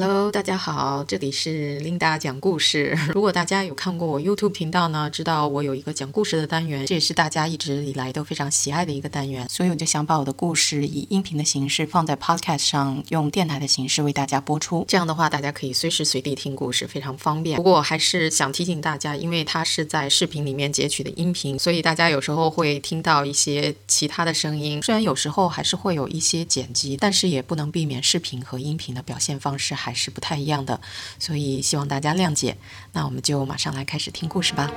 [0.00, 2.96] Hello，大家好，这里是 Linda 讲故事。
[3.12, 14.84] 如果大家有看过我 YouTube 频道呢，知道我有一个讲故事的单元，这也是大家一直以来都非常喜爱的一个单元，所以我就想把我的故事以音频的形式放在 Podcast 上，用电台的形式为大家播出。
[14.86, 17.56] 这样的话，大家可以随时随地听故事，非常方便。
[17.56, 24.80] 不过我还是想提醒大家，因为它是在视频里面截取的音频，所以大家有时候会听到一些其他的声音。
[24.80, 29.74] 虽然有时候还是会有一些剪辑，但是也不能避免视频和音频的表现方式。
[29.87, 30.78] 还还是不太一样的，
[31.18, 32.58] 所以希望大家谅解。
[32.92, 34.70] 那我们就马上来开始听故事吧。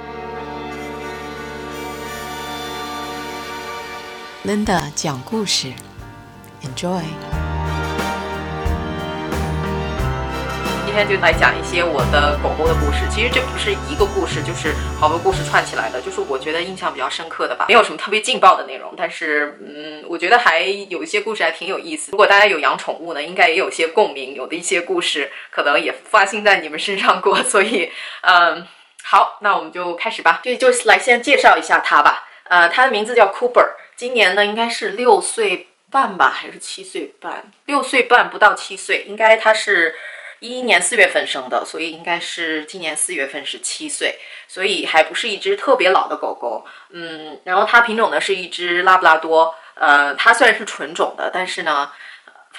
[4.45, 5.73] Linda 讲故事
[6.63, 7.50] ，Enjoy。
[10.91, 13.07] 今天就来讲一些我的狗狗的故事。
[13.09, 16.01] 其实这不是一个故事，就是好多故事串起来的。
[16.01, 22.11] 就是我觉得印象比较深刻的吧，没有什么特别劲爆的内容，但是嗯，我觉得还有一些故事还挺有意思。
[22.11, 27.41] 如果大家有养宠物呢，应该也有些共鸣，有的一些故事可能也发生在你们身上过。
[27.41, 27.89] 所以
[28.23, 28.67] 嗯，
[29.01, 30.41] 好，那我们就开始吧。
[30.43, 32.27] 就就来先介绍一下它吧。
[32.49, 37.49] 呃，它的名字叫 Cooper，今年呢应该是六岁半吧，还是七岁半？
[37.65, 39.95] 六岁半不到七岁，应该它是。
[40.41, 46.65] 一一年四月份生的，所以应该是今年四月份是七岁，所以还不是一只特别老的狗狗。
[46.89, 51.89] 嗯，然后它品种呢是一只拉布拉多，呃，它虽然是纯种的，但是呢。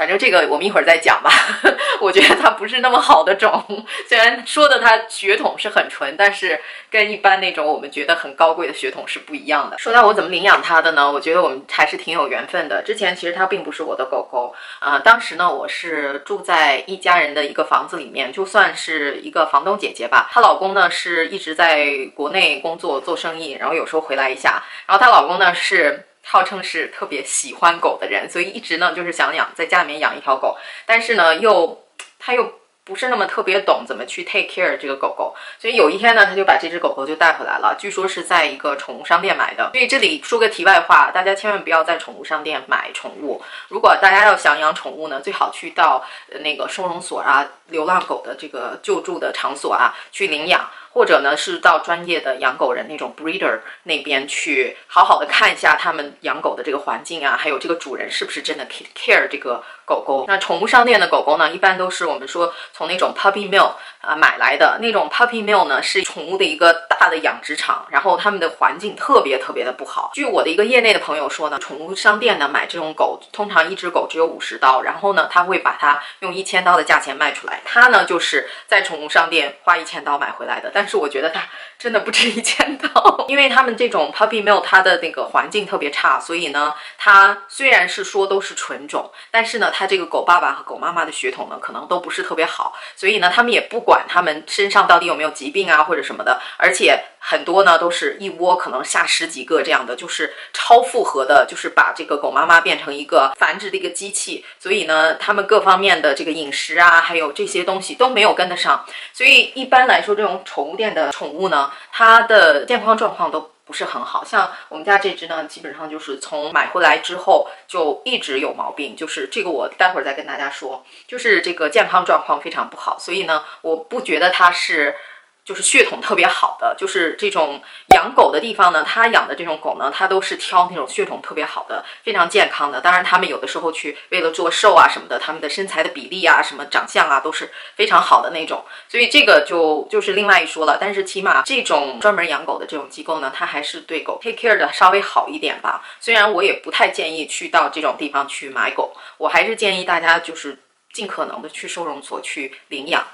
[0.03, 1.31] 反正这个我们一会儿再讲吧。
[2.03, 3.65] 我觉得它不是那么好的种，
[4.09, 9.79] 虽然说的它血统是很纯，但是跟一般那种我们觉得很高贵的血统是不一样的。
[9.79, 11.13] 说到我怎么领养它的呢？
[11.13, 12.83] 我觉得我们还是挺有缘分的。
[12.83, 20.29] 之前其实它并不是我的狗狗，呃，当时呢我是住在一家人的一个房子里面，就算是一个房东姐姐吧。
[20.33, 21.87] 她老公呢是一直在
[22.17, 24.65] 国内工作做生意，然后有时候回来一下。
[24.89, 26.07] 然后她老公呢是。
[26.25, 30.57] 号称是特别喜欢狗的人，所以一直呢就是想养在家里面养一条狗，
[30.87, 31.85] 但是呢又
[32.19, 39.71] 他又不是那么特别懂怎么去 take care 这个狗狗，所以有一天呢他就把这只狗狗就带回来了，据说是在一个宠物商店买的。
[39.73, 43.41] 所以这里说个题外话，大家千万不要在宠物商店买宠物。
[43.69, 46.05] 如果大家要想养宠物呢，最好去到
[46.41, 50.71] 那个收容所啊、流浪狗的这个救助的场所啊去领养。
[50.95, 59.65] 或者呢，是到专业的养狗人那种 breeder 那边去，好好的看一下他们养狗的这个环境啊，还有这个主人是不是真的 care 这个。
[59.85, 64.79] 狗狗，那宠物商店的狗狗呢，一般都是我们说从那种 puppy mill 啊买来的。
[64.81, 70.13] 那种 puppy mill 呢，是宠物的一个大的养殖场，然后他们的环境特别特别的不好。
[70.15, 77.61] 据我的一个业内的朋友说呢，宠物商店呢买这种狗，通常一只狗只有五十刀，然后呢他会把它用一千刀的价钱卖出来。
[77.65, 81.43] 它呢就是在宠物商店花一千刀买回来的，但是我觉得它
[81.83, 89.71] 真的不值一千刀， 因为他们这种 puppy mill 它的那个环境特别差，所以呢，它虽然是说都是纯种，但是呢。
[89.75, 108.85] 它这个狗爸爸和狗妈妈的血统呢，可能都不是特别好，所以呢，他们也不管他们身上到底有没有疾病啊或者什么的，而且很多呢都是一窝可能下十几个这样的，就是超负荷的，就是把这个狗妈妈变成一个繁殖的一个机器，所以呢，他们各方面的这个饮食啊，还有这些东西都没有跟得上，
[109.15, 113.51] 所以一般来说，这种宠物店的宠物呢，它的健康状况都。
[113.65, 124.97] 不是很好，像我们家这只呢，基本上就是从买回来之后就一直有毛病，就是这个我待会儿再跟大家说，就是这个健康状况非常不好，所以呢，我不觉得它是。
[125.45, 127.61] 就是血统特别好的，就是这种
[127.95, 132.81] 养狗的地方呢，他养的这种狗呢，他都是挑那种血统特别好的，非常健康的。
[132.81, 138.65] 当然，他们有的时候去为了做瘦啊什么的，他们的身材的比例啊、什么长相啊都是非常好的那种。
[138.89, 140.79] 所以这个就就是另外一说了。
[140.81, 145.83] 但是起码这种专门养狗的这种机构呢，它还是对狗 take care 的稍微好一点吧。
[145.99, 150.57] 虽然我也不太建议去到这种地方去买狗，我还是建议大家就是
[150.93, 153.05] 尽可能的去收容所去领养。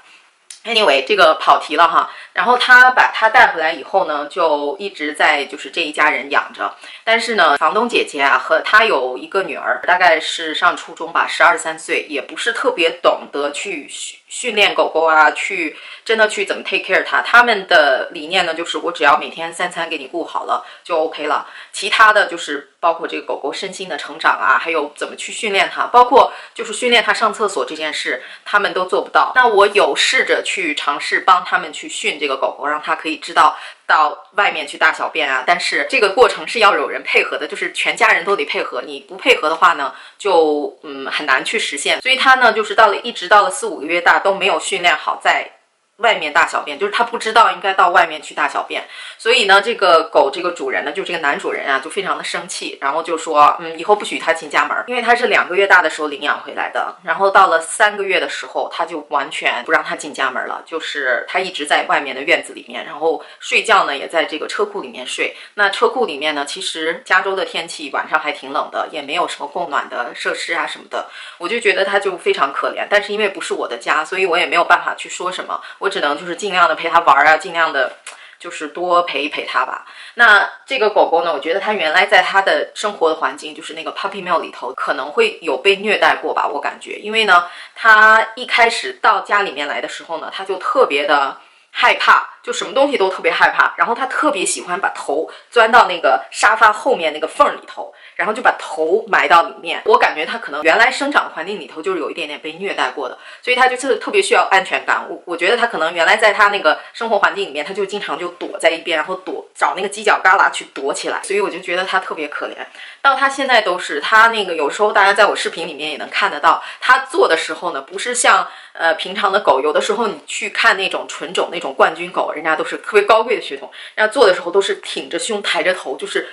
[0.65, 2.11] Anyway，这个跑题了哈。
[2.33, 6.75] 然后他把他带回来以后呢，就一直在就是这一家人养着。
[7.03, 13.89] 但是呢，房东姐姐啊和他有一个女儿，大概是上初中吧，十二三岁，也不是特别懂得去
[14.29, 17.21] 训练狗狗啊，去真的去怎么 take care 它。
[17.21, 29.33] 他们的理念呢，就是我只要每天三餐给你顾好了就 OK 了，其他的就是包括这个狗狗身心的成长啊，还有怎么去训练它，包括就是训练它上厕所这件事，他们都做不到。
[29.35, 33.57] 那我有试着去尝试帮他们去训这个狗狗，让它可以知道。
[33.89, 38.83] 到外面去大小便啊，但是这个过程是要有人配合的，就是全家人都得配合。
[38.85, 41.99] 你不配合的话呢，就嗯很难去实现。
[42.01, 45.49] 所以他呢，就是到了一直到了四五个月大都没有训练好，在
[45.99, 48.83] 外面大小便，就是它不知道应该到外面去大小便，
[49.17, 65.35] 所以呢，这个狗这个主人呢，就这个男主人啊，就非常的生气，然后就说，嗯，以后不许它进家门，因为它是两个月大的时候领养回来的，然后到了三个月的时候，他就完全不让它进家门了，就是它一直在外面的院子里面，然后睡觉呢也在这个车库里面睡。
[65.55, 71.09] 那车库里面呢，其实加州的天气晚上还挺冷的，也没有什么供暖的设施啊什么的，
[71.39, 75.88] 我就觉得它就非常可怜，但是因为不是我的家，所以我也没有办法去说什么，我。
[75.89, 77.97] 只能就是尽量的陪它玩啊，尽量的，
[78.39, 79.85] 就是多陪一陪它吧。
[80.15, 86.99] 那这个狗狗呢，我觉得它原来在它的生活的环境，就是那个 puppy mill 里头，可能会有被虐待过吧，我感觉。
[86.99, 91.37] 因为呢，它一开始到家里面来的时候呢，它就特别的
[91.71, 92.27] 害怕。
[92.41, 99.81] 就什么东西都特别害怕，然后他特别喜欢把头钻到那个沙发后面那个缝里头，然后就把头埋到里面。
[99.85, 105.05] 我感觉它可能原来生长环境里头就是有一点点被虐待过的，所以它就是特别需要安全感。
[105.09, 111.21] 我我觉得它可能原来在它那个生活环境里面，它就经常就躲在一边，然后躲找那个犄角旮旯去躲起来。
[111.23, 112.55] 所以我就觉得它特别可怜。
[113.01, 122.33] 到它现在都是它那个有时候大家在我视频里面也能看得到，它做的时候呢，不是像呃平常的狗，有的时候你去看那种纯种那种冠军狗。
[122.35, 126.29] 人家都是特别高贵的血统，人家做的时候都是挺着胸、抬着头，就是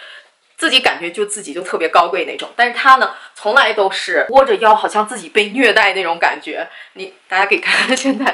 [0.56, 2.48] 自己感觉就自己就特别高贵那种。
[2.56, 6.66] 但是他呢，从来都是窝着腰，好像自己被虐待那种感觉。
[6.94, 8.24] 你大家可以看 现在，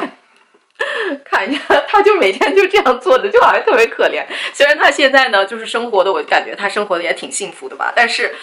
[1.25, 4.25] 看一下，他就每天就这样坐着，就好像特别可怜。
[4.53, 8.35] 虽然他现在呢，就是生活的，我感觉他生活的也挺幸福的吧，但是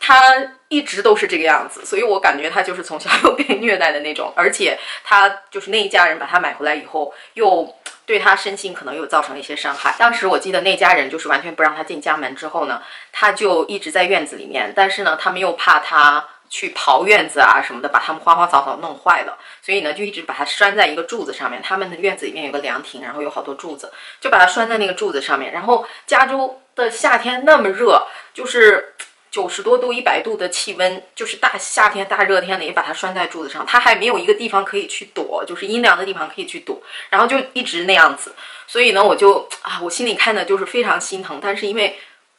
[0.00, 4.32] 他一直都是这个样子，所以我感觉他就是从小有 被虐待的那种。
[4.34, 7.74] 而且他就是那一家人把他买回来以后又。
[8.06, 9.94] 对他身心可能又造成了一些伤害。
[9.98, 12.80] 当时我记得那家人就是完全不让他进家门，之后呢，
[13.12, 14.72] 他就一直在院子里面。
[14.74, 21.60] 但是呢，他们又怕他去刨院子啊什么的，把他们花花草草弄坏了，所以呢，就一直把他拴在一个柱子上面。
[21.60, 25.52] 他们的院子里面有个凉亭，然后有好多柱子，就把他拴在那个柱子上面。
[25.52, 28.94] 然后加州的夏天那么热，就是。
[29.36, 36.80] 九十多度、一百度的气温，就是大夏天、大热天的，也把它拴在柱子上，它还没有一个地方可以去躲，就是阴凉的地方可以去躲，
[37.10, 38.34] 然后就一直那样子。
[38.66, 41.98] 所以呢，我就啊，我心里看的就是非常心疼，但是因为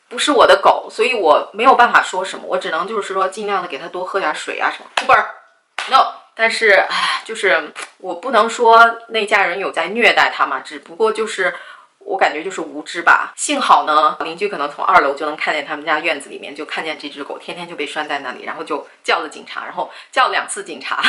[0.10, 4.90] 不是我的狗，所以我没有办法说什么，我只能就是说尽量的给它多喝点水啊什么。
[5.06, 5.20] 不是
[5.92, 11.54] ，no，但是唉，就是我不能说那家人有在虐待它嘛，只不过就是。
[12.08, 13.34] 我感觉就是无知吧。
[13.36, 21.04] 幸好呢，邻居可能从二楼就能看见他们家院子里面，就看见这只狗天天就被拴在那里，然后就叫了警察，然后叫两次警察，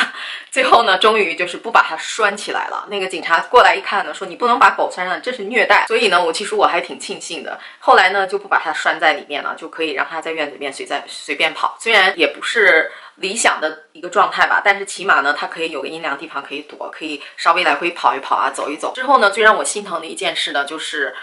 [0.51, 2.85] 最后呢，终于就是不把它拴起来了。
[2.89, 5.85] 那个警察过来一看呢，说你不能把狗拴上，这是虐待。
[5.87, 7.57] 所以呢，我其实我还挺庆幸的。
[7.79, 11.77] 后来呢，就不把它拴在里面了，就可以让它在院子里面随在随便跑。
[11.79, 12.91] 虽然也不是。
[13.19, 18.93] 理想的一个状态吧，但是起码呢，它可以有个阴凉地方可以躲，可以稍微来回跑一跑啊，走一走。
[18.93, 21.15] 之后呢，最让我心疼的一件事呢，就是。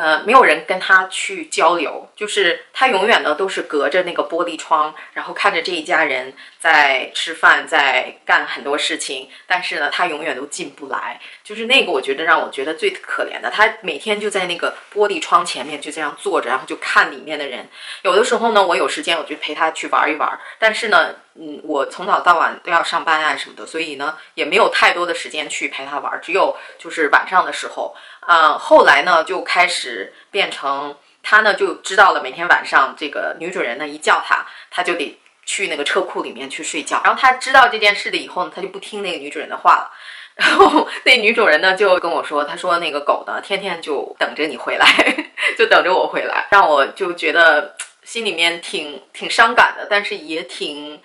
[0.00, 11.20] 呃，没有人跟他去交流，就是他永远呢都是隔着那个玻璃窗，然后看着这一家人在吃饭，在干很多事情，但是呢，他永远都进不来。
[11.42, 17.68] 就是那个，我觉得让我觉得最可怜的，他每天就在那个玻璃窗前面就这样坐着，然后就看里面的人。
[18.02, 27.96] 有的时候呢，我有时间我就陪他去玩一玩，但是呢，嗯，我从早到晚都要上班啊什么的，所以呢，也没有太多的时间去陪他玩，只有就是晚上的时候。
[28.30, 37.00] 嗯，后来呢，就开始变成他呢就知道了，每天晚上这个女主人呢一叫他，他就得去那个车库里面去睡觉。
[37.02, 39.90] 然后他知道这件事的以后呢，他就不听那个女主人的话了。
[40.34, 44.86] 然后那女主人呢就跟我说，他说那个狗呢天天就等着你回来，
[45.56, 51.00] 就等着我回来，让我就觉得心里面挺挺伤感的，但是也挺。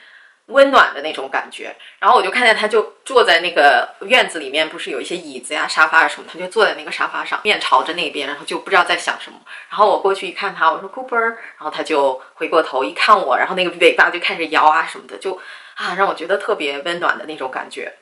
[0.47, 9.39] 温暖的那种感觉，然后我就看见他就坐在那个院子里面，不是有一些椅子呀、沙发啊什么，他就坐在那个沙发上，面朝着那边，然后就不知道在想什么。
[9.69, 15.39] 然后我过去一看他，我说 Cooper，然后他就回过头一看我，然后那个尾巴就开始摇啊什么的，就
[15.75, 17.93] 啊让我觉得特别温暖的那种感觉。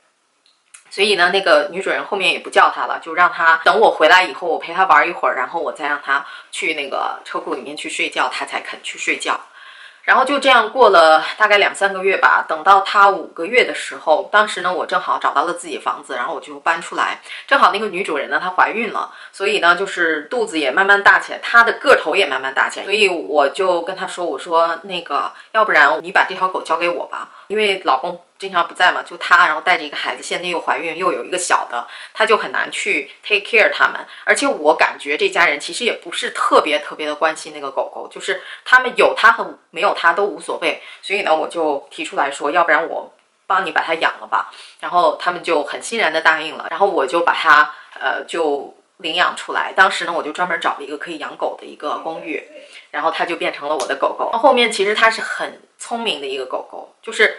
[0.90, 9.40] 所以呢，那个女主人后面也不叫他了，就让他等我回来以后，我陪他玩一会儿，然后我再让他去那个车库里面去睡觉，他才肯去睡觉。
[10.04, 28.20] 然后就这样过了大概两三个月吧，等到他五个月的时候，当时呢，我正好找到了自己房子，然后我就搬出来，正好那个女主人呢，她怀孕了，所以呢，就是肚子也慢慢大起来，她的个头也慢慢大起来，所以我就跟她说，我说那个，要不然你把这条狗交给我吧，因为老公。
[28.42, 34.04] 经常不在嘛，就她，然后带着一个孩子，现在又怀孕，又有一个小的，她就很难去 take care 他们。
[34.24, 40.82] 而且我感觉这家人其实也不是特别特别的关心那个狗狗，就是他们有它和没有它都无所谓。
[41.04, 43.14] 所以呢，我就提出来说，要不然我
[43.46, 44.52] 帮你把它养了吧。
[44.80, 46.66] 然后他们就很欣然的答应了。
[46.72, 47.76] 然后我就把它。
[48.04, 49.72] 呃，就领养出来。
[49.76, 52.42] 当时呢，我就专门找了一个可以养狗的一个公寓，
[52.90, 54.32] 然后它就变成了我的狗狗。
[54.32, 57.38] 后面其实它是很聪明的一个狗狗，就是。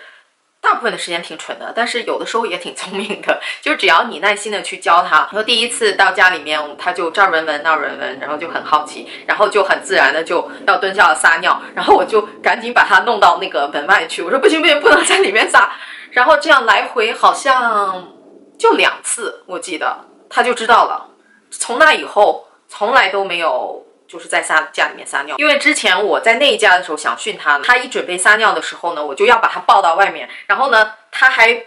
[0.63, 3.41] 大部分的时间挺蠢的，但是有的时候也挺聪明的。
[3.61, 14.23] 就只要你耐心的去教它，然后第一次到家里面，它就这儿闻闻那儿闻闻，然后就很好奇，然后就很自然的就要蹲下撒尿，然后我就赶紧把它弄到那个门外去。
[14.23, 15.73] 我说不行不行，不能在里面撒。
[16.13, 18.09] 然后这样来回好像
[18.57, 21.09] 就两次，我记得它就知道了。
[21.51, 23.85] 从那以后，从来都没有。
[24.13, 31.65] 就是在撒家里面撒尿，因为之前我在那一家的时候想训它，它一准备撒尿的时候呢，我就要把它抱到外面，然后呢，它还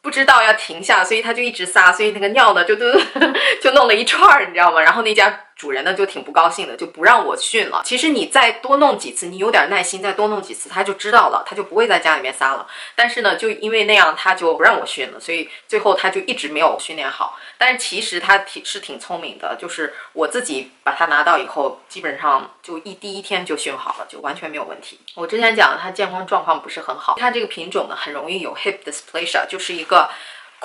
[0.00, 2.90] 不知道要停下，所以它就一直撒，所以那个尿呢就都
[3.60, 4.80] 就弄了一串儿，你知道吗？
[4.80, 5.38] 然后那家。
[5.62, 7.82] 主人呢就挺不高兴的，就不让我训了。
[7.84, 12.66] 其实你再多弄几次，你有点耐心，再多弄几次，他就知道了，他就不会在家里面撒了。
[12.96, 17.38] 但是呢，就因为那样，他就不让我训了，所以最后他就一直没有训练好。
[17.56, 24.98] 但是其实他挺是挺聪明的，就是我自己把它拿到以后，基本上就一第一天就训好了，就完全没有问题。
[25.14, 30.10] 我之前讲的，它健康状况不是很好，它这个品种呢很容易有 hip dysplasia，就是一个。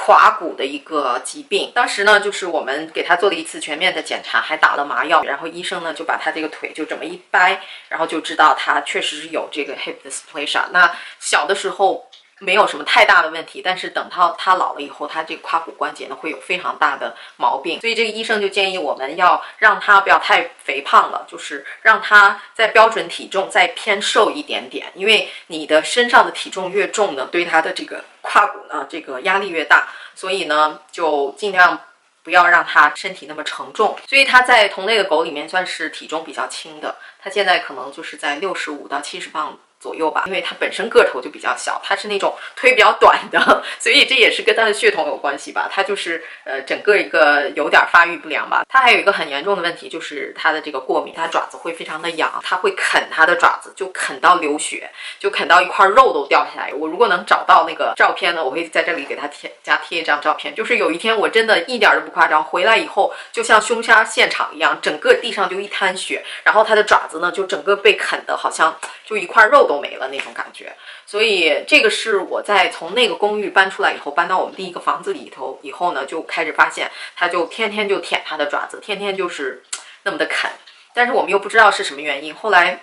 [0.05, 10.65] 垮骨的一个疾病，当时呢，就是我们给他做了一次全面的检查，还打了麻药，然后医生呢就把他这个腿就这么一掰，然后就知道他确实是有这个 hip dysplasia。
[10.71, 12.07] 那小的时候。
[12.39, 31.79] 没有什么太大的问题，但是等到他老了以后，他这个胯骨关节呢会有非常大的毛病，所以这个医生就建议我们要让他不要太肥胖了，就是让他在标准体重再偏瘦一点点，因为你的身上的体重越重呢，对他的这个胯骨呢这个压力越大，所以呢就尽量
[32.23, 39.57] 不要让它身体那么承重，所以它在同类的狗里面算是体重比较轻的，它现在可能就是在六十五到七十磅。
[39.79, 45.69] 左右吧，因为它本身个头就比较小，它是那种腿比较短的，所以这也是跟它的血统有关系吧。
[45.71, 48.65] 它就是呃整个一个有点发育不良吧。
[48.67, 56.73] 它还有一个很严重的问题，就是它的这个过敏，它爪子会非常的痒，它会啃它的爪子，就啃到流血，就啃到一块肉都掉下来。
[56.73, 60.55] 我如果能找到那个照片呢，我会在这里给它贴加贴一张照片。
[60.55, 69.66] 就是有一天我真的一点都不夸张，回来以后就像凶杀现场一样，整个地上就一滩血，然后它的爪子呢就整个被啃的好像就一块肉。
[69.67, 79.63] 都没了那种感觉，所以这个是我在从那个公寓搬出来以后，搬到我们第一个房子里头以后呢，就开始发现，它就天天就舔它的爪子，天天就是
[80.03, 80.49] 那么的啃，
[80.93, 82.33] 但是我们又不知道是什么原因。
[82.33, 82.81] 后来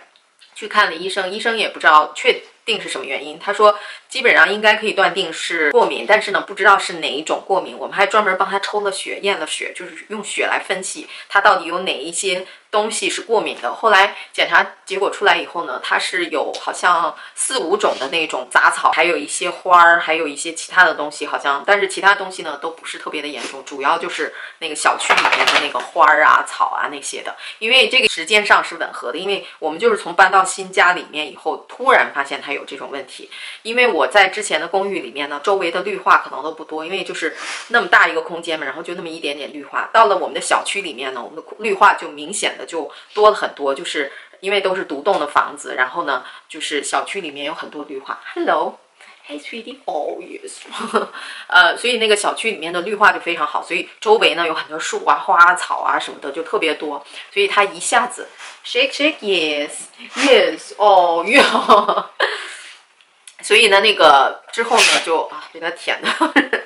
[0.55, 3.79] 去看了医生，医生也不知道确定是什么原因，他说
[4.15, 7.77] 基本上应该可以断定是过敏，但是呢，不知道是哪一种过敏。
[7.77, 12.47] 我们还专门帮他抽了血，验了血，就是用血来分析他到底有哪一些。
[12.75, 13.73] 东西是过敏的。
[13.73, 27.37] 后来检查结果出来以后呢，它是有好像四五种的那种杂草，还有一些花儿，还有一些其他的东西，好像，但是其他东西呢都不是特别的严重，主要就是那个小区里面的那个花儿啊、草啊那些的。
[27.61, 33.31] 因为这个时间上是吻合的，因为我们就是从搬到新家里面以后，突然发现它有这种问题。
[33.63, 37.37] 因为我在之前的公寓里面呢，周围的绿化可能都不多，因为就是
[37.69, 39.89] 那么大一个空间嘛，然后就那么一点点绿化。
[39.93, 42.65] 到了我们的小区里面呢，我们的绿化就明显的。
[42.65, 48.21] 就多了很多，就是因为都是独栋的房子，然后呢，就是小区里面有很多绿化。
[48.35, 50.63] Hello，Hey sweetie，Oh yes，
[51.47, 58.29] 呃，所以那个小区里面的绿化就非常好，所以周围呢有很多树啊、花草啊什么的就特别多，所以它一下子
[58.65, 62.05] shake shake yes，yes，Oh yeah，
[63.45, 66.09] 所以呢那个之后呢就啊被它舔的。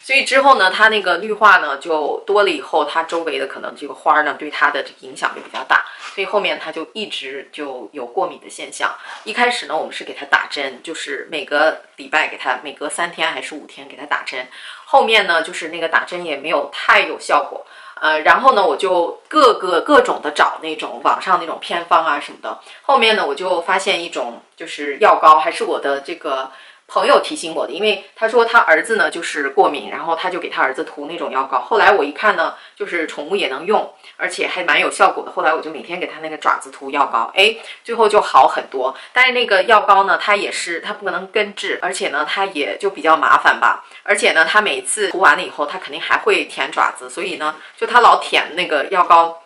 [0.00, 8.94] 所以之后呢，它那个绿化呢就多了，以后它周围的可能这个花呢对它的这个影响就比较大，所以后面它就一直就有过敏的现象。
[9.24, 14.46] 一开始呢，我们是给它打针，就是每个礼拜给它，每隔三天还是五天给它打针。
[14.84, 17.66] 后面呢，就是那个打针也没有太有效果，
[18.00, 22.60] 呃，然后呢，我就各个各种的找那种网上那种偏方啊什么的。
[22.82, 26.50] 后面呢，我就发现一种就是药膏，还是我的这个。
[26.88, 31.60] 朋友提醒我的，因为他说他儿子呢就是过敏，然后他就给他儿子涂那种药膏。
[31.60, 35.32] 后来我一看呢，就是宠物也能用，而且还蛮有效果的。
[35.32, 38.96] 后来我就每天给他那个爪子涂药膏，哎，最后就好很多。
[39.12, 43.84] 但是那个药膏呢，它也是它不能根治，而且呢，它也就比较麻烦吧。
[44.04, 49.42] 而且呢，他每次涂完了以后，他肯定还会舔爪子，所以呢，就他老舔那个药膏。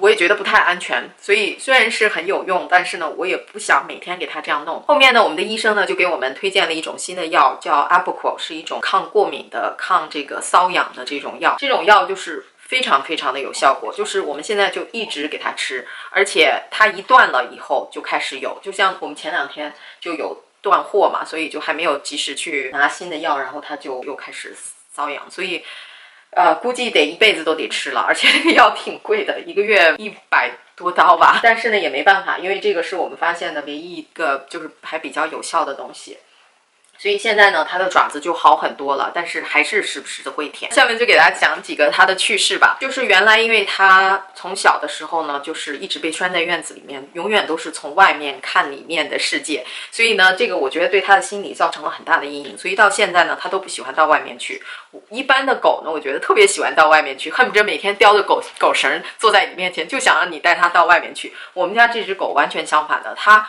[0.00, 4.80] 我也觉得不太安全，所以虽然是很有用，但是呢，我也不想每天给他这样弄。
[4.82, 11.56] 后面呢，我们的医生呢就给我们推荐了一种新的药，叫 Apoco，是一种抗过敏的、抗这个瘙痒的这种药。
[11.58, 24.56] 这种药就是非常非常的有效果，就是我们现在就一直给他吃，而且它一断了以后就开始有，就像我们前两天就有断货嘛，所以就还没有及时去拿新的药，然后它就又开始
[24.94, 25.64] 瘙痒，所以。
[26.38, 31.40] 呃，估计得一辈子都得吃了，而且这个药挺贵的，一个月一百多刀吧。
[31.42, 36.16] 但是呢，也没办法，因为这个是我们发现的唯一一个就是还比较有效的东西。
[36.98, 40.70] 所以现在呢，它的爪子就好很多了，但是还是时不时的会舔。
[40.72, 42.76] 下面就给大家讲几个它的趣事吧。
[42.80, 52.58] 就是原来因为它从小的时候呢，就是一直被拴在院子里面，永远都是从外面看里面的世界，所以呢，这个我觉得对它的心理造成了很大的阴影。
[52.58, 54.60] 所以到现在呢，它都不喜欢到外面去。
[55.10, 61.32] 一般的狗呢，我觉得特别喜欢到外面去，恨不得每天叼着狗狗绳坐在你面前，就想让你带它到外面去。
[61.54, 63.48] 我们家这只狗完全相反的，它。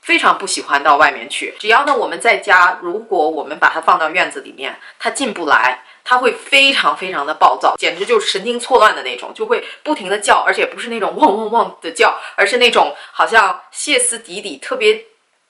[0.00, 1.54] 非常不喜欢到外面去。
[1.58, 15.04] 只要呢我们在家，如果我们把它放到院子里面，它进不来，它会非常非常的暴躁，简直就是神经错乱的那种，就会不停的叫，而且不是那种汪汪汪的叫，而是那种好像歇斯底里、特别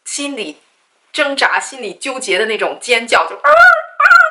[0.04, 0.58] 心里
[1.12, 3.50] 挣扎、心里纠结的那种尖叫，就啊。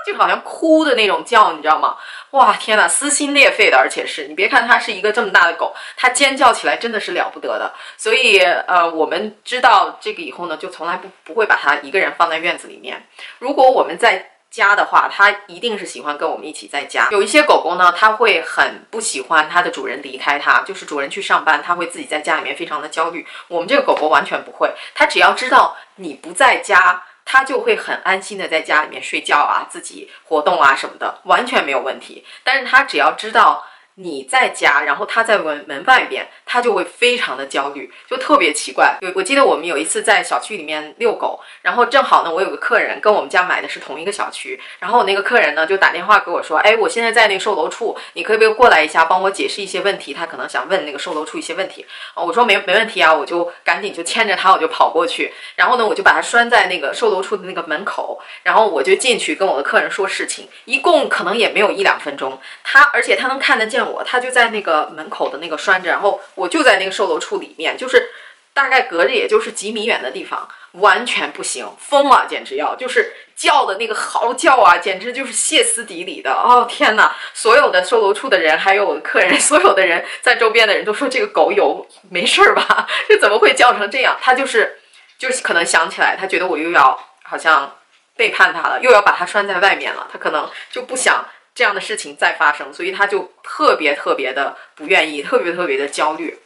[0.05, 1.95] 就好像哭的那种叫，你知道吗？
[2.31, 7.73] 哇，天哪，撕心裂肺的，而且是你别看它是一个这么大的狗，它尖叫起来真的是了不得的。
[7.97, 13.07] 所以，呃，我们知道这个以后呢，就从来不不会把它一个人放在院子里面。
[13.39, 17.07] 如果我们在家的话，它一定是喜欢跟我们一起在家。
[17.11, 23.25] 有一些狗狗呢，它会很不喜欢它的主人离开它，就是主人去上班，它会自己在家里面非常的焦虑。
[23.47, 27.03] 我们这个狗狗完全不会，它只要知道你不在家。
[27.31, 32.25] 他就会很安心的在家里面睡觉啊，自己活动啊什么的，完全没有问题。
[32.43, 33.63] 但是他只要知道。
[34.01, 38.97] 你在家，然后他在门门外边，他就会非常的焦虑，就特别奇怪。
[39.01, 50.13] 有我记得我们有一次在小区里面遛狗，然后正好呢，我有个客人跟我们家买的是同一个小区，然后我那个客人呢就打电话给我说，哎，我现在在那个售楼处，你可不可以过来一下，帮我解释一些问题？
[50.13, 51.85] 他可能想问那个售楼处一些问题。
[52.15, 63.88] 我说没没问题啊，我就赶紧就牵着他，我就跑过去，然后呢，我就把他拴在那个售楼处的那个门口，然后我就进去跟我的客人说事情，一共可能也没有一两分钟，他而且他能看得见。
[63.89, 68.09] 我他就在那个门口的那个拴着，然后我就在那个售楼处里面，就是
[68.53, 76.33] 大概隔着也就是几米远的地方，完全不行，疯了，简直要就是叫的那个嚎叫啊，简直就是歇斯底里的。
[76.33, 77.15] 哦天哪！
[77.33, 82.87] 所有的售楼处的人，还有我的客人， 所有的人在周边的人都说这个狗有没事儿吧？
[83.07, 84.17] 这怎么会叫成这样？
[84.21, 84.79] 他就是
[85.17, 87.77] 就是可能想起来，他觉得我又要好像
[88.17, 91.25] 背叛他了，又要把他拴在外面了，他可能就不想。
[91.55, 96.39] 这样的事情再发生，所以他就特别特别的不愿意， 特别特别的焦虑。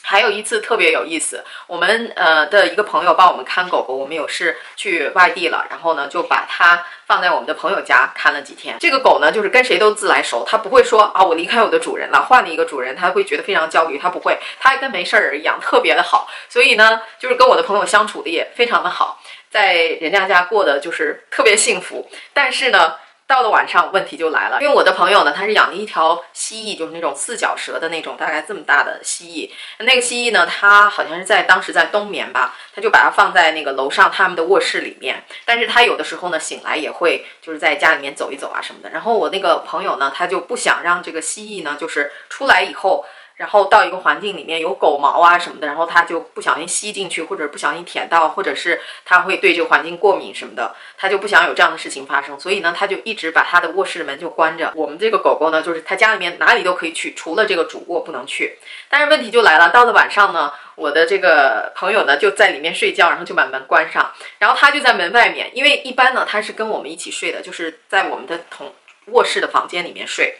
[0.00, 8.78] 还有一次特别有意思，我们呃的一个朋友帮我们看狗狗，我们有事去外地了，然后呢就把它放在我们的朋友家看了几天。
[8.80, 16.26] 这个狗呢就是跟谁都自来熟，它不会说啊我离开我的主人了，换了一个主人，它会觉得非常焦虑，它不会，它跟没事儿一样，特别的好。
[16.48, 22.08] 所以呢就是跟我的朋友相处的也非常的好，在人家家过得就是特别幸福。
[22.32, 22.94] 但是呢。
[23.28, 24.58] 到了晚上，问题就来了。
[24.62, 29.84] 因为我的朋友呢，他是养了一条蜥蜴，就是那种四脚蛇的那种，大概这么大的蜥蜴。
[29.84, 35.22] 那个蜥蜴呢，它好像是在当时在冬眠吧，他就把它放在那个楼上他们的卧室里面。
[35.44, 38.88] 但是他有的时候呢，醒来也会就是在家里面走一走啊什么的。
[38.88, 43.04] 然后我那个朋友呢，他就不想让这个蜥蜴呢，就是出来以后。
[43.38, 54.72] 然后到一个环境里面有狗毛啊什么的，然后它就不小心吸进去，或者不小心舔到，或者是它会对这个环境过敏什么的，它就不想有这样的事情发生，所以呢，它就一直把它的卧室门就关着。
[54.74, 58.58] 我们这个狗狗呢，就是它家里面哪里都可以去，除了这个主卧不能去。
[58.88, 68.74] 但是问题就来了，到了晚上呢，我的这个朋友呢就在里面睡觉，然后就把门关上，然后它就在门外面，因为一般呢它是跟我们一起睡的，就是在我们的同
[69.12, 70.34] 卧室的房间里面睡。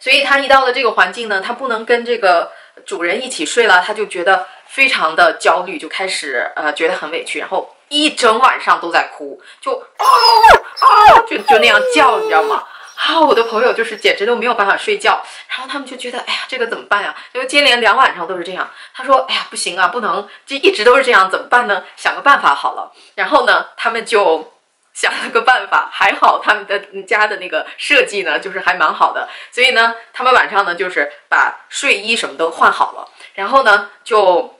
[0.00, 2.50] 所以他一到了这个环境呢，他不能跟这个
[2.86, 10.04] 主人一起睡了，他就觉得非常的焦虑，就开始呃觉得很委屈，然后一整晚上都在哭，就啊
[10.80, 12.64] 啊，就就那样叫，你知道吗？
[12.96, 17.14] 啊，我的朋友就是简直都没有办法睡觉，然后他们就觉得，哎呀，这个怎么办呀？
[17.32, 18.68] 就接连两晚上都是这样。
[18.94, 21.84] 他说，哎呀，不行啊，不能，这一直都是这样，怎么办呢？
[21.96, 22.92] 想个办法好了。
[23.14, 24.52] 然后呢，他们就。
[24.98, 34.58] 想了个办法，还好他们的家的那个设计呢，就是还蛮好的，所以呢，他们晚上呢就是把睡衣什么都换好了，然后呢就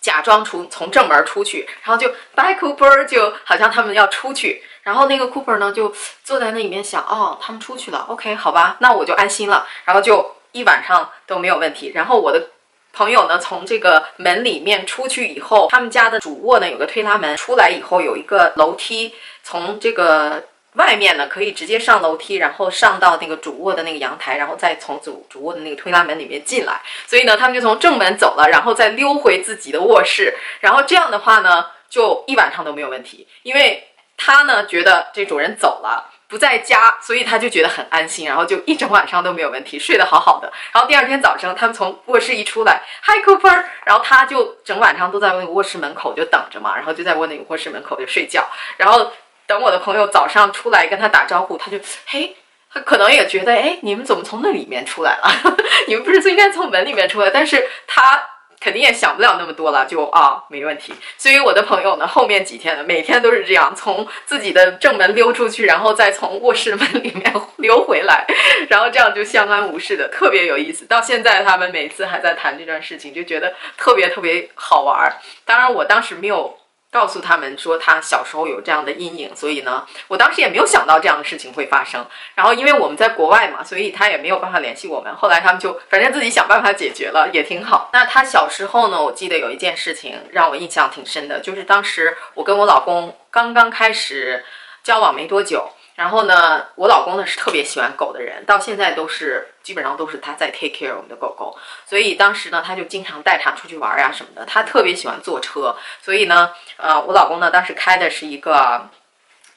[0.00, 12.50] 假装出从正门出去，然后就 By Cooper，就好像他们要出去，然后那个 Cooper 呢就坐在那里面想，哦，他们出去了，OK，好吧，那我就安心了，然后就一晚上都没有问题，然后我的。
[12.94, 26.80] 朋友呢，从这个门里面出去以后，他们家的主卧呢有个推拉门，出来以后有一个楼梯，从这个外面呢可以直接上楼梯，然后上到那个主卧的那个阳台，然后再从主主卧的那个推拉门里面进来。
[27.06, 36.13] 所以呢，他们就从正门走了，然后再溜回自己的卧室，然后这样的话呢，就一晚上都没有问题，因为他呢觉得这主人走了。
[36.34, 40.52] 不在家，所以他就觉得很安心，然后就一整晚上都没有问题，睡得好好的。
[40.72, 48.44] 然后第二天早上，他们从卧室一出来，Hi Cooper，然后他就整晚上都在那个卧室门口就等着嘛，然后就在我那个卧室门口就睡觉。
[48.78, 49.12] 然后
[49.46, 52.34] 等我的朋友早上出来跟他打招呼，他就嘿，
[52.72, 55.56] 他可能也觉得哎，你们怎么从那里面出来了？
[55.86, 57.30] 你们不是最应该从门里面出来？
[57.30, 58.20] 但是他。
[58.64, 60.94] 肯定也想不了那么多了，就啊没问题。
[61.18, 68.24] 所以我的朋友呢，后面几天呢，每天都是这样，从自己的正门溜出去，然后再从卧室门里面 溜回来，
[68.70, 70.86] 然后这样就相安无事的，特别有意思。
[70.86, 75.14] 到现在他们每次还在谈这段事情，就觉得特别特别好玩。
[75.44, 76.56] 当然我当时没有。
[76.94, 82.06] 告诉他们说他小时候有这样的阴影，所以呢，我当时也没有想到这样的事情会发生。
[82.36, 85.12] 然后因为我们在国外嘛，所以他也没有办法联系我们。
[85.16, 87.90] 后来他们就反正自己想办法解决了，也挺好。
[87.92, 94.44] 那他小时候呢，我记得有一件事情让我印象挺深的，就是当时我跟我老公刚刚开始
[94.84, 95.70] 交往没多久。
[95.96, 104.44] 然后呢，我老公呢是特别喜欢狗的人，到现在都是基本上都是他在 take care 我们的狗狗，所以当时呢，他就经常带它出去玩呀什么的。
[104.44, 108.88] 他特别喜欢坐车，所以呢，呃，我老公呢当时开的是一个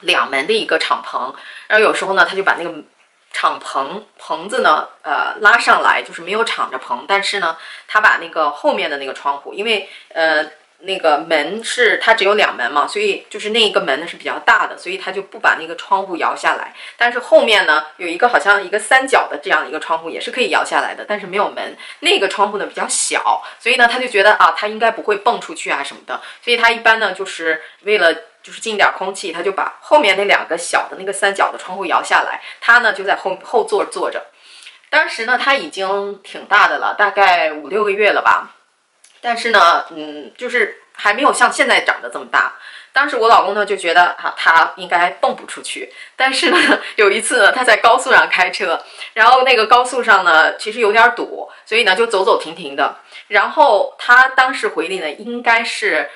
[0.01, 1.33] 两门的一个敞篷，
[1.67, 2.71] 然后有时候呢，他就把那个
[3.33, 10.45] 敞篷棚子呢，呃，拉上来，就是没有敞着篷，但是呢，他把那个后面的那个窗户，因为呃。
[10.79, 16.73] 那个门是它只有两门嘛，所以就是那一个门呢是比较大的，所以他就不把那个窗户摇下来。
[16.95, 21.75] 但是后面呢有一个好像一个三角的这样一个窗户也是可以摇下来的，但是没有门。
[22.01, 26.21] 那个窗户呢比较小，所以呢他就觉得啊，他应该不会蹦出去啊什么的。
[26.43, 28.13] 所以他一般呢就是为了
[28.43, 32.39] 就是进点空气，他就把后面那两个小的那个三角的窗户摇下来。
[32.61, 34.27] 他呢就在后后座坐着。
[34.91, 38.53] 当时呢他已经挺大的了，大概五六个月了吧。
[39.21, 42.53] 但是呢，嗯，就是还没有像现在长得这么大。
[42.93, 45.93] 当时我老公呢就觉得啊，他应该蹦不出去。
[46.15, 46.57] 但是呢，
[46.97, 52.97] 有一次，他在高速上开车，然后那个高速上呢其实有点堵，所以呢就走走停停的。
[53.27, 56.09] 然后他当时回忆呢，应该是。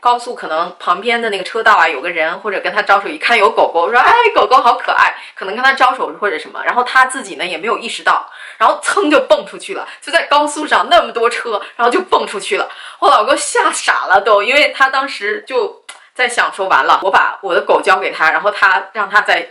[0.00, 12.66] 高速可能旁边的那个车道啊，有个人或者跟他招手，一看有狗狗，说哎，狗狗好可爱，可能跟他招手或者什么，然后他自己呢也没有意识到，然后噌就蹦出去了，就在高速上那么多车，然后就蹦出去了，
[13.00, 15.84] 我老公吓傻了都，因为他当时就
[16.14, 19.50] 在想说完了，我把我的狗交给他，然后他让他在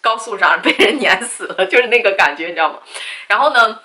[0.00, 2.78] 高速上被人碾死了，就是那个感觉，你知道吗？
[3.26, 3.80] 然后呢？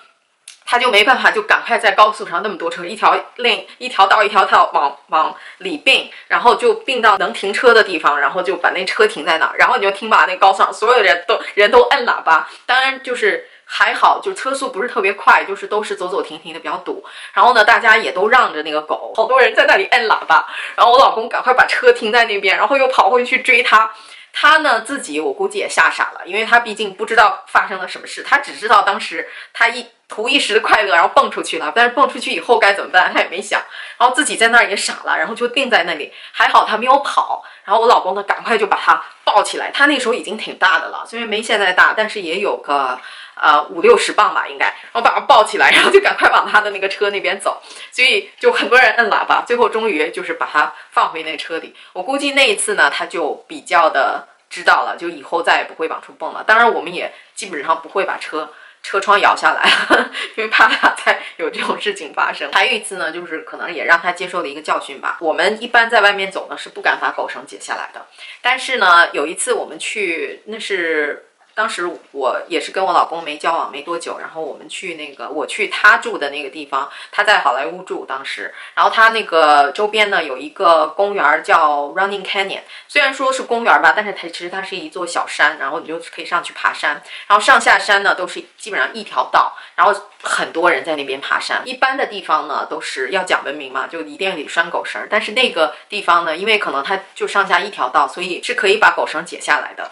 [0.70, 23.90] 他就没办法，就赶快在高速上那么多车，一条另一条道一条道往往里并，然后就并到能停车的地方，然后就把那车停在那儿，然后你就听吧，那高速上所有人都人都摁喇叭，当然就是还好，就车速不是特别快，就是都是走走停停的比较堵，然后呢，大家也都让着那个狗，好多人在那里摁喇叭，然后我老公赶快把车停在那边，然后又跑回去追他。
[24.32, 31.72] 他呢自己我估计也吓傻了，因为他毕竟不知道发生了什么事，他只知道当时他一图一时的快乐，然后蹦出去了。
[31.74, 33.62] 但是蹦出去以后该怎么办，他也没想，
[33.96, 36.12] 然后自己在那儿也傻了，然后就定在那里。
[36.32, 39.70] 还好他没有跑，然后我老公呢赶快就把他抱起来。
[39.70, 42.98] 他那时候已经挺大的了，虽然没现在大，但是也有个
[43.34, 44.66] 呃五六十磅吧应该。
[44.66, 47.62] 然后把他抱起来，然后就赶快往他的那个车那边走。
[47.92, 51.74] 所以就很多人摁喇叭，最后终于就是把他放回那车里。
[51.92, 54.26] 我估计那一次呢，他就比较的。
[54.50, 56.42] 知道了，就以后再也不会往出蹦了。
[56.42, 59.68] 当然，我们也基本上不会把车车窗摇下来，
[60.36, 62.50] 因为怕他再有这种事情发生。
[62.52, 65.18] 还有一次呢，就是可能也让他接受了一个教训吧。
[65.20, 68.06] 我们一般在外面走呢，是不敢把狗绳解下来的。
[68.40, 71.26] 但是呢，有一次我们去，那是。
[71.60, 91.60] 当时我也是跟我老公没交往没多久，然后我们去那个我去他住的那个地方，他在好莱坞住当时，然后他那个周边呢有一个公园叫 Running Canyon，虽然说是公园吧，但是它其实它是一座小山，然后你就可以上去爬山，然后上下山呢都是基本上一条道，然后很多人在那边爬山。
[91.66, 99.90] 一般的地方呢都是要讲文明嘛，就一定得拴狗绳，但是那个地方呢，因为可能它就上下一条道，所以是可以把狗绳解下来的。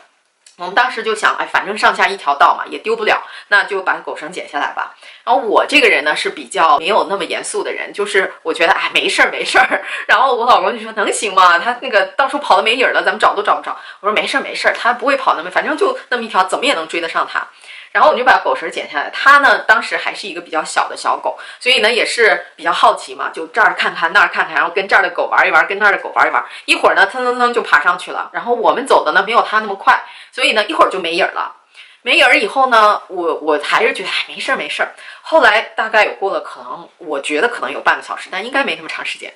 [0.58, 4.92] 我们当时就想，哎，反正上下一条道嘛，也丢不了，那就把狗绳剪下来吧。
[5.22, 9.84] 然后我这个人呢是比较没有那么严肃的人，就是我觉得，哎，没事儿没事儿。
[10.08, 11.60] 然后我老公就说，能行吗？
[11.60, 13.76] 他那个到时候跑的没影儿了，咱们找都找不着。
[14.00, 17.46] 我说没事儿没事儿，他不会跑那么，反正就那么一条，怎么也能追得上他。
[17.92, 19.10] 然后我就把狗绳剪下来。
[19.10, 26.44] 它呢，当时还是一个比较小的小狗，所以呢也是比较好奇嘛，就这儿看看那儿看看，然后跟这儿的狗玩一玩，跟那儿的狗玩一玩。
[26.66, 28.30] 一会儿呢，蹭蹭蹭就爬上去了。
[28.32, 31.54] 然后我们走的呢没有它那么快，所以呢一会儿就没影儿了。
[32.02, 34.94] 没影儿以后呢，我我还是觉得哎没事儿没事儿。
[35.20, 39.32] 后来大概有过了可能，我觉得可能有半个小时，但应该没那么长时间。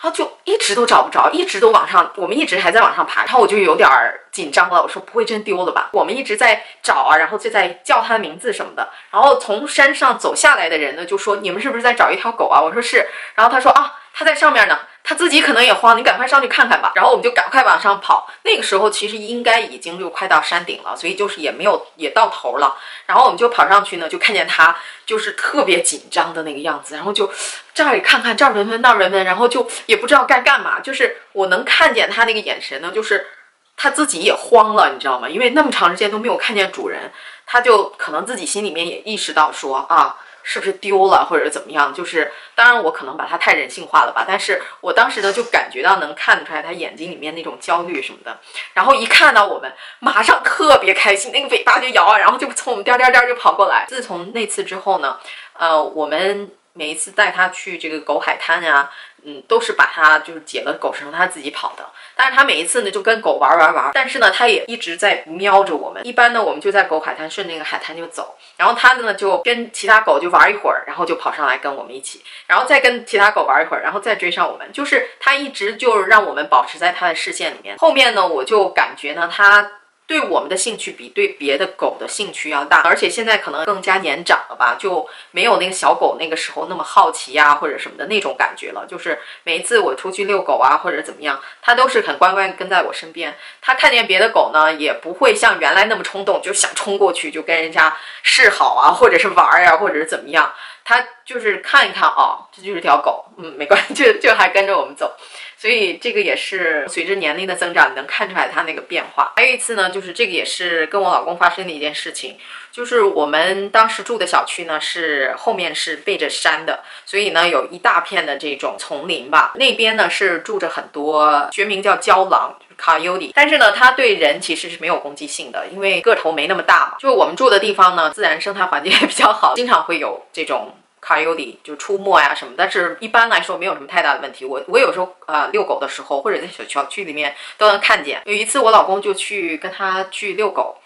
[0.00, 3.88] 然后就一直都找不着，一直都往上，我们一直还在往上爬，然后我就有点
[4.30, 5.88] 紧张了，我说不会真丢了吧？
[5.92, 8.88] 我们一直在找啊，然后就在叫它的名字什么的。
[9.10, 12.60] 然后从山上走下来的人呢，就说你们是不是在找一条狗啊？
[12.60, 13.06] 我说是。
[13.34, 14.78] 然后他说啊，他在上面呢。
[15.08, 16.90] 他自己可能也慌，你赶快上去看看吧。
[16.96, 18.28] 然后我们就赶快往上跑。
[18.42, 22.76] 那个时候其实应该已经就快到山顶了，所以就是也没有也到头了。
[23.06, 27.30] 然后我们就跑上去呢，就看见他就是特别紧张的那个样子，然后就
[27.72, 30.80] 这儿也看看，这儿闻闻，那儿闻闻，然后就也不知道该干嘛。
[30.80, 33.28] 就是我能看见他那个眼神呢，就是
[33.76, 35.28] 他自己也慌了，你知道吗？
[35.28, 37.12] 因为那么长时间都没有看见主人，
[37.46, 40.16] 他就可能自己心里面也意识到说啊。
[40.48, 41.92] 是不是丢了或者怎么样？
[41.92, 48.38] 就是当然我可能把它太人性化了吧，但是我当时呢就感觉到能看得出来它眼睛里面那种焦虑什么的。
[48.72, 53.84] 然后一看到我们，马上特别开心，那个尾巴就摇啊，然后就从我们颠颠颠就跑过来。
[53.88, 55.18] 自从那次之后呢，
[55.54, 58.88] 呃，我们每一次带它去这个狗海滩呀。
[59.26, 61.84] 嗯，都是把它就是解了狗绳，它自己跑的。
[62.14, 66.06] 但是它每一次呢就跟狗玩玩玩，但是呢它也一直在瞄着我们。
[66.06, 74.72] 一般呢我们就在狗海滩顺那个海滩就走，然后它呢就跟其他狗就玩一会儿，然后就跑上来跟我们一起，然后再跟其他狗玩一会儿，然后再追上我们。
[74.72, 77.76] 就是它一直就让我们保持在它的视线里面。
[77.78, 79.72] 后面呢我就感觉呢它。
[80.06, 88.86] 对我们的兴趣比对别的狗的兴趣要大，而且现在可能更加年长了吧，就没有那个小狗那个时候那么好奇呀或者什么的那种感觉了。
[88.86, 93.36] 就是每一次我出去遛狗啊或者怎么样，它都是很乖乖跟在我身边。
[93.60, 100.52] 它看见别的狗呢，也不会像原来那么冲动，就想冲过去就跟人家示好啊，或者是玩儿呀，或者是怎么样。
[100.88, 105.16] 它就是看一看哦，这就是条狗，嗯，没关系， 就就还跟着我们走。
[105.58, 109.32] 所以这个也是随着年龄的增长，你能看出来它那个变化。
[109.34, 112.38] 还有一次呢，就是这个也是跟我老公发生的一件事情，
[112.70, 119.54] 就是我们当时住的小区呢是后面是背着山的，所以呢有一大片的这种丛林吧。
[119.56, 126.96] 那边呢是住着很多学名叫郊狼，卡尤里，但是呢它对人其实是没有攻击性的，因为个头没那么大嘛。
[126.98, 130.74] 就我们住的地方呢，自然生态环境也比较好， 经常会有这种。
[130.98, 134.44] 卡尤里就出没呀什么，但是一般来说没有什么太大的问题。
[134.44, 138.20] 我我有时候呃遛狗的时候，或者在小小区里面都能看见。
[138.24, 140.78] 有一次我老公就去跟他去遛狗，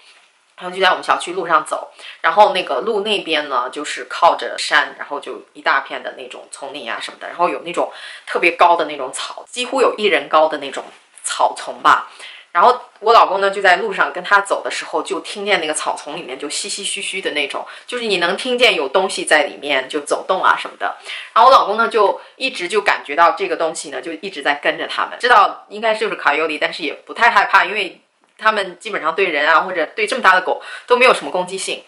[0.59, 7.91] 然后就在我们小区路上走，然后那个路那边呢就是靠着山，然后就一大片的那种丛林啊什么的，然后有那种
[8.27, 10.85] 特别高的那种草，几乎有一人高的那种
[11.31, 12.11] 草丛吧。
[12.53, 20.97] 然后我老公呢，就在路上跟他走的时候，就听见那个草丛里面就唏唏嘘嘘的那种，就是你能听见有东西在里面就走动啊什么的。
[21.33, 28.01] 然后我老公呢，就一直就感觉到这个东西呢，就一直在跟着他们，知道应该就是卡尤里，但是也不太害怕，因为
[28.37, 31.85] 他们基本上对人啊或者对这么大的狗都没有什么攻击性，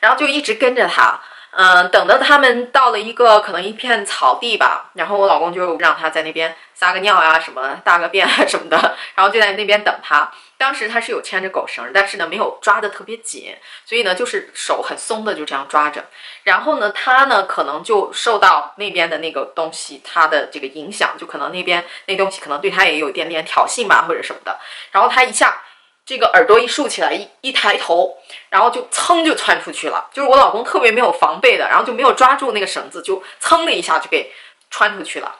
[0.00, 1.20] 然后就一直跟着他。
[1.50, 8.76] 嗯，等到他们到了一个可能一片草地吧，然后我老公就让他在那边撒个尿呀，什么大个便啊什么的，
[9.14, 10.30] 然后就在那边等他。
[10.58, 16.04] 当时他是有牵着狗绳，但是呢没有抓得特别紧，所以呢就是手很松的就这样抓着。
[16.42, 24.58] 然后呢他呢可能就受到那边的那个东西他的这个影响，就可能那边那东西可能对他也有一点点挑衅吧或者什么的。
[24.92, 25.62] 然后他一下。
[26.08, 28.16] 这个耳朵一竖起来，一一抬头，
[28.48, 30.08] 然后就噌就窜出去了。
[30.10, 34.32] 就是我老公特别没有防备的，然后就没有抓住那个绳子，就噌的一下就给
[34.70, 35.36] 穿出去了。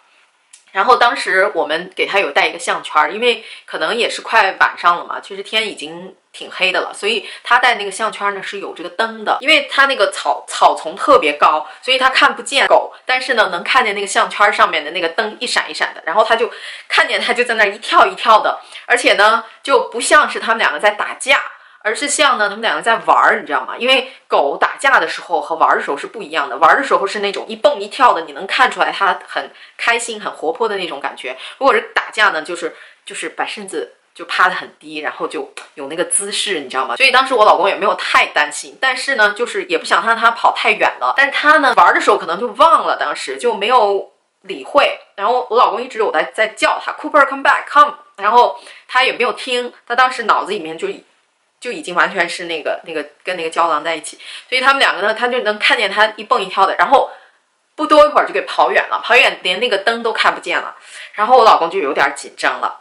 [0.73, 6.15] 然后当时我们给他有带一个项圈，因为可能也是快晚上了嘛，其实天已经。
[6.39, 16.49] 挺黑的了，所以他戴那个项圈呢是有这个灯的，因为他那个草草丛特别高，所以他看不见狗，但是呢能看见那个项圈上面的那个灯一闪一闪的，然后他就
[16.87, 21.43] 看见他就在那一跳一跳的，而且呢就不像是他们两个在打架，
[21.83, 23.75] 而是像呢他们两个在玩儿，你知道吗？
[23.77, 31.37] 因为狗打架的时候和玩儿的时候是不一样的，玩儿的时候是那种一蹦一跳的，你能看出来它很开心、很活泼的那种感觉。
[31.59, 33.95] 如果是打架呢，就是就是把身子。
[34.19, 36.97] 就趴得很低，然后就有那个姿势，你知道吗？
[36.97, 41.15] 所以当时我老公也没有太担心，但是呢，就是也不想让他跑太远了。
[41.17, 44.99] 但是他呢，玩的时候可能就忘了，当时就没有理会。
[45.15, 49.73] 然后我老公一直有在在叫他，Cooper come back come，然后他也没有听。
[49.87, 50.89] 他当时脑子里面就
[51.61, 57.09] 就已经完全是那个那个跟那个胶囊在一起，所以他们两个呢，他就能看见他一蹦一跳的，然后
[57.77, 60.75] 不多一会儿就给跑远了，跑远连那个灯都看不见了。
[61.13, 62.81] 然后我老公就有点紧张了。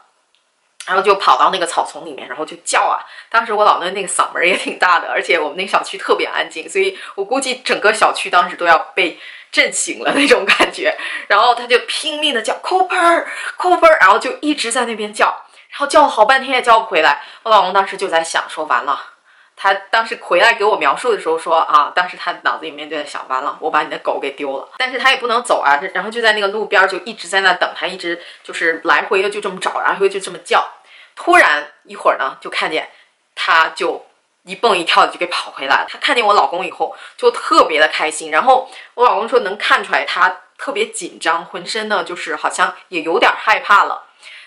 [0.87, 3.03] 然后就跑到那个草丛里面，然后就叫啊！
[3.29, 9.19] 当时我老公那个嗓门也挺大的，而且我们那个小区特别安静，所以我估计整个小区当时都要被
[9.51, 10.97] 震醒了那种感觉。
[11.27, 15.25] 然后他就拼命的叫 Cooper，Cooper，然后就一直在那边叫，
[15.71, 17.21] 然后叫了好半天也叫不回来。
[17.43, 18.97] 我老公当时就在想，说完了，
[19.57, 30.65] 他当时回来给我描述的时候说啊，当时他脑子里面就在想，完了，我把你的狗给丢了，但是他也不能走啊，然后就在那个路边就一直在那等，他一直就是来回的就这么找，来回就这么叫。
[31.17, 32.89] 突然一会儿呢，就看见
[33.35, 34.05] 他就
[34.43, 35.87] 一蹦一跳的就给跑回来了。
[35.89, 44.03] 他看见我老公以后就特别的开心，然后我老公说能看出来他特别紧张，浑身呢就是好像也有点害怕了。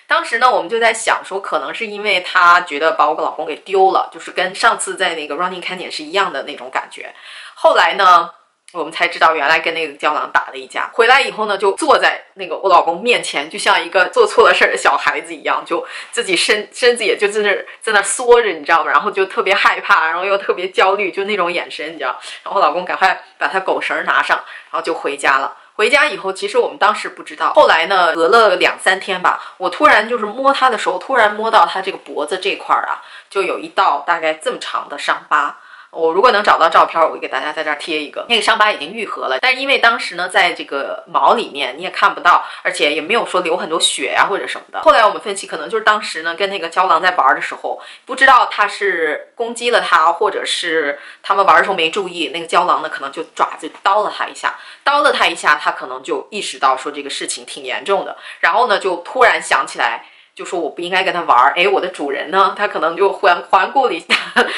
[0.07, 7.15] 当时呢，我们就在想说，可能是因为他觉得把我老公给丢了，就是跟上次在那个 Running Canyon 是一样的那种感觉。
[7.55, 8.31] 后来呢，
[8.73, 10.89] 我们才知道原来跟那个胶囊打了一架。
[10.93, 18.91] 回来以后呢，就坐在那个我老公面前，就像一个做错了事儿的小孩子一样，就自己身身子也就在那在那缩着，你知道吗？
[18.91, 22.19] 然后就特别害怕，然后又特别焦虑，就那种眼神，你知道。
[22.45, 24.37] 然后我老公赶快把他狗绳拿上，
[24.71, 25.57] 然后就回家了。
[25.75, 27.55] 回家以后，其实我们当时不知道。
[27.55, 35.59] 后来呢，隔了两三天吧，我突然就是摸他的时候，突然摸到他这个脖子这块儿啊，就有一道大概这么长的伤疤。
[35.91, 38.25] 我如果能找到照片，我会给大家在这儿贴一个。
[38.29, 44.81] 那个伤疤已经愈合了，但是因为当时呢，在这个毛里面你也看不到，而且也没有说流很多血呀或者什么的。
[44.83, 60.05] 后来我们分析，可能就是当时呢跟那个胶囊在玩的时候，不知道它是攻击了它，或者是他们玩的时候没注意，那个胶囊呢可能就爪子叨了它一下，叨了它一下，它可能就意识到说这个事情挺严重的，然后呢就突然想起来。
[60.41, 62.55] 就说我不应该跟他玩儿，哎，我的主人呢？
[62.57, 64.07] 他可能就环环顾了一下，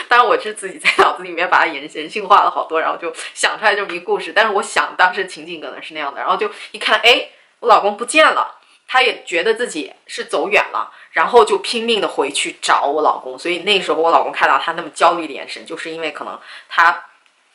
[0.07, 4.33] 当然我是自己在脑子里面把它人人性化了好多，然后就想出来这么一个故事。
[4.33, 13.37] 但是我想当时情景可能是那样的，然后就一看，哎，我老公不见了，他也觉得自己是走远了，然后就拼命的回去找我老公。
[13.37, 17.07] 所以那时候我老公看到他那么焦虑的眼神，就是因为可能他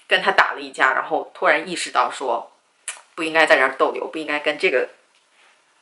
[0.05, 2.51] 跟他打了一架，然后突然意识到说
[3.15, 4.89] 不应该在这儿逗留，不应该跟这个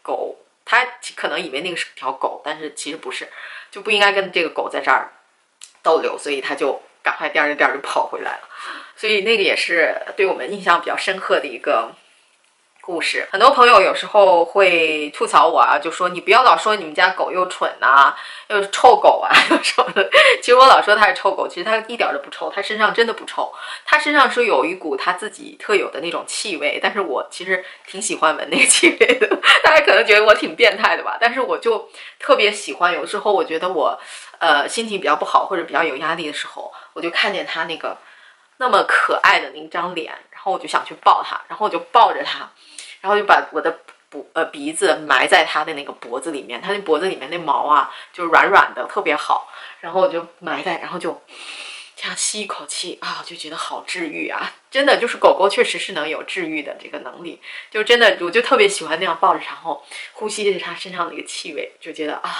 [0.03, 0.35] 狗。
[0.65, 3.29] 他可能以为那个是条狗，但是其实不是，
[3.71, 5.11] 就不应该跟这个狗在这儿
[5.81, 8.49] 逗留，所以他就赶快颠着颠就跑回来了。
[8.97, 11.93] 所以那个也是对我们印象比较深刻的一个。
[12.85, 18.13] 故事，很多朋友有时候会吐槽我啊，就说你不要老说你们家狗又蠢呐，
[18.47, 20.07] 又是臭狗啊， 又什么的。
[20.39, 23.51] 其实我老说它是臭狗，其实它一点都不臭，它身上真的不臭，
[23.85, 26.79] 它身上是有一股它自己特有的那种气味。
[26.79, 29.27] 但是我其实挺喜欢闻那个气味的，
[29.63, 32.93] 大家可能觉得我挺变态的吧，但是我就特别喜欢。
[32.93, 33.99] 有时候我觉得我，
[34.37, 37.97] 呃，心情比较不好或者比较有压力的时候，我就看见它那个
[38.57, 42.49] 那么可爱的那张脸，然后我就想去抱它，然后我就抱着它。
[43.01, 49.47] 然后就把我的脖呃鼻子埋在它的那个脖子里面，它那脖子里面那毛啊就软软的，特别好。
[49.79, 51.21] 然后我就埋在，然后就
[51.95, 54.51] 这样吸一口气啊，就觉得好治愈啊！
[54.71, 57.39] 真的就是狗狗确实是能有治愈的这个能力，
[57.69, 62.35] 就真的我就特别喜欢那样抱着，然后呼吸着它身上的一个气味，就觉得啊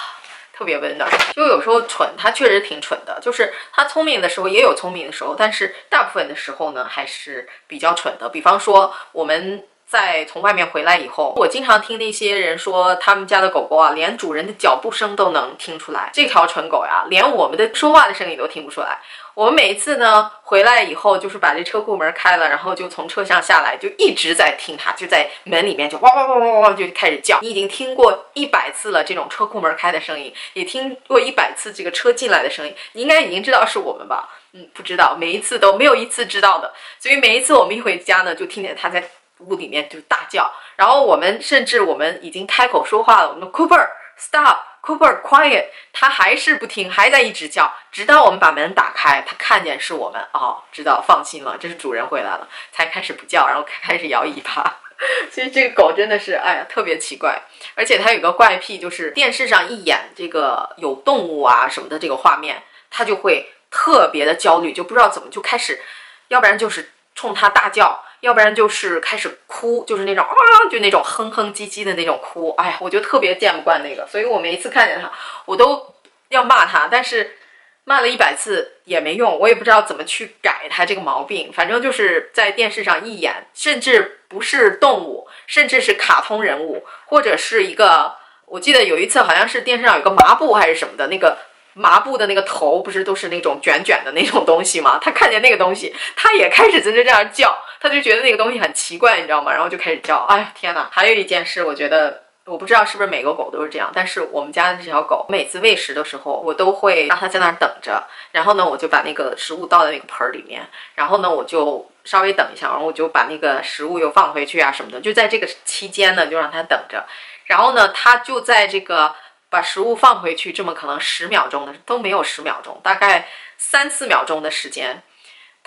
[0.55, 1.09] 特别温暖。
[1.33, 8.29] 就有时候蠢，他确实挺蠢的，就是他聪明的时候也有聪明的时候，但是大部分的时候呢还是比较蠢的。
[8.29, 9.63] 比方说我们。
[9.87, 16.09] 在从外面回来以后，我经常听那些人说，他们家的狗狗啊，连主人的脚步声都能听出来。
[16.11, 18.99] 这条蠢狗呀，连我们的说话的声音都听不出来。
[19.35, 27.37] 我们每一次呢回来以后，就是把这车库门开了，然后就从车上下来，就一直在听它，就在门里面就汪汪汪汪汪就开始叫。
[27.41, 34.29] 你已经听过一百次了这种车库门开的声音，也听过一百次这个车进来的声音，你应该已经知道是我们吧？
[34.53, 36.73] 嗯，不知道，每一次都没有一次知道的。
[36.97, 39.03] 所以每一次我们一回家呢，就听见它在。
[39.39, 54.79] 屋里面就大叫，然后我们甚至我们已经开口说话了，我们 Cooper stop Cooper quiet，他还是不听，还在一直叫，直到我们把门打开，他看见是我们，哦，知道放心了，这是主人回来了，才开始不叫，然后开始摇尾巴。
[55.29, 57.41] 所以这个狗真的是，哎呀，特别奇怪，
[57.75, 65.81] 而且它有个怪癖，就是电视上一演这个有动物啊什么的这个画面，它就会特别的焦虑，就不知道怎么就开始，
[66.29, 68.04] 要不然就是冲它大叫。
[68.21, 70.33] 要不然就是开始哭，就是那种啊，
[70.71, 72.53] 就那种哼哼唧唧的那种哭。
[72.57, 75.11] 哎呀，我就特别见不惯那个，所以我每一次看见他，
[75.45, 75.95] 我都
[76.29, 76.87] 要骂他。
[76.89, 77.37] 但是
[77.83, 81.51] 骂了一百次也没用，我也不知道怎么去改他这个毛病。
[81.53, 91.37] 反正就是在电视上一演，甚至不是动物，甚至是卡通人物，或者是一个，我记得有一次好像是电视上有个麻布还是什么的那个。
[91.77, 94.97] 麻布的那个头不是都是那种卷卷的那种东西吗？
[95.01, 99.51] 他看见那个东西，他也开始在这这样叫，他就觉得那个东西很奇怪，你知道吗？
[99.51, 100.25] 然后就开始叫。
[100.29, 100.87] 哎呀，天哪！
[100.91, 117.05] 还有一件事，我觉得我不知道是不是每个狗都是这样，但是我们家的这条狗，每次喂食的时候，我都会让它在那儿等着，然后呢，我就把那个食物倒在那个盆儿里面，然后呢，我就稍微等一下，然后我就把那个食物又放回去啊什么的，就在这个期间呢，就让它等着，
[117.45, 119.15] 然后呢，它就在这个。
[119.47, 123.25] 把食物放回去，这么可能十秒钟的都没有十秒钟，大概
[123.57, 125.01] 三四秒钟的时间，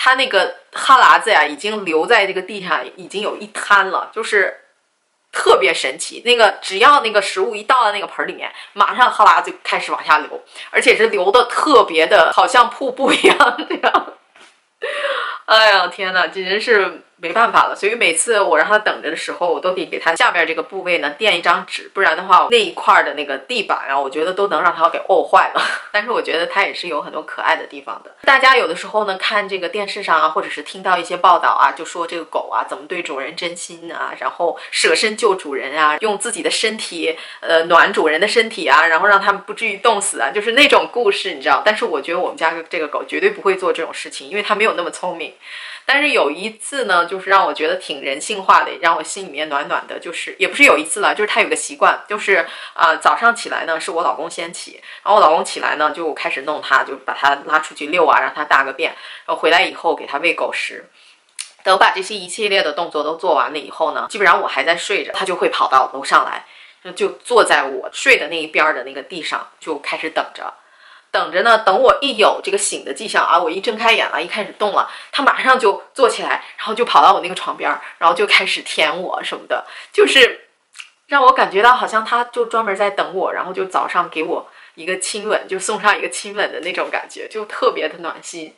[0.00, 4.60] 他那个哈喇子呀，已经流在这个地上，已经有一滩了，就是
[5.32, 6.22] 特别神奇。
[6.24, 10.40] 那个只要那个食物一到了那个盆里面，马上哈喇子就开始往下流，
[10.70, 14.12] 而且是流的特别的，好像瀑布一样那样。
[15.46, 17.02] 哎呀，天呐，简直是！
[17.20, 25.62] 没办法了，所以每次我让他等着的时候，我都得给他下边这个部位呢垫一张纸，不然的话那一块的那个地板啊，我觉得都能让他给沤坏了。
[25.90, 28.10] 但是我觉得他也是有很多可爱的地方的。
[28.22, 41.62] 大家有的时候呢看这个电视上啊，或者是听到一些报道啊，就说这个狗啊怎么对主人真心啊，然后舍身救主人啊，用自己的身体呃暖主人的身体啊，然后让他们不至于冻死啊，就是那种故事，你知道？
[41.64, 45.34] 但是我觉得我们家这个狗绝对不会做这种事情，因为它没有那么聪明。
[45.90, 49.98] 但是有一次呢，就是让我觉得挺人性化的，让我心里面暖暖的。
[49.98, 58.90] 就是也不是有一次了，就是他有个习惯，就是啊早上起来呢是我老公先起，然后我老公起来呢就开始弄他，就把他拉出去遛啊，让他大个便，
[59.24, 60.84] 然后回来以后给他喂狗食。
[61.64, 66.44] 等把这些一系列的动作都做完了以后呢，基本上我还在睡着，他就会跑到楼上来，
[66.92, 70.52] 就坐在我睡的那一边的那个地上，就开始等着。
[71.18, 80.46] 等着呢，等我一有这个醒的迹象啊，我一睁开眼了，一开始动了，他马上就坐起来，然后就跑到我那个床边，然后就开始舔我什么的，就是
[81.08, 88.54] 让我感觉到好像他就专门在等我，然后就早上给我一个亲吻，就送上一个亲吻的那种感觉，就特别的暖心。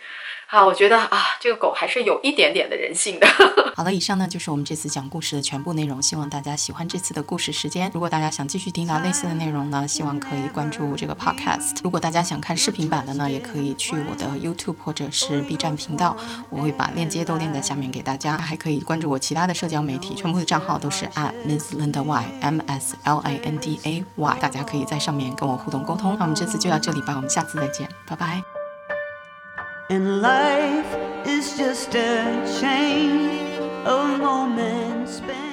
[0.51, 3.27] 啊，我觉得啊，这个狗还是有一点点的人性的。
[3.77, 7.89] 好了，以上呢就是我们这次讲故事的全部内容，希望大家喜欢这次的故事时间。
[7.95, 11.77] 如果大家想继续听到类似的内容呢，希望可以关注这个 podcast。
[11.85, 16.17] 如果大家想看视频版的呢，也可以去我的 YouTube 或者是 B 站频道，
[16.51, 18.37] 我会把链接都链在下面给大家。
[18.37, 26.17] 还可以关注我其他的社交媒体，全部的账号都是 at Miss Linda Y M S L I N D A Y，大家可以在上面跟我互动沟通。
[26.19, 28.60] 那我们这次就到这里吧，我们下次再见，拜拜。
[29.91, 35.50] And life is just a chain of moments spent.